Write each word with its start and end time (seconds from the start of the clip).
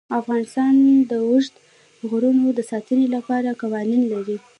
افغانستان 0.19 0.73
د 1.09 1.11
اوږده 1.27 1.59
غرونه 2.09 2.47
د 2.55 2.59
ساتنې 2.71 3.07
لپاره 3.15 3.49
قوانین 3.61 4.01
لري. 4.13 4.37